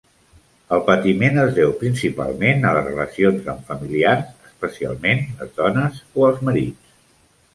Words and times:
El 0.75 0.79
patiment 0.85 1.35
es 1.41 1.51
deu 1.57 1.73
principalment 1.81 2.65
a 2.69 2.71
les 2.77 2.87
relacions 2.87 3.51
amb 3.53 3.69
familiars, 3.73 4.25
especialment 4.53 5.23
les 5.43 5.55
dones 5.59 6.01
o 6.23 6.25
els 6.31 6.41
marits. 6.49 6.97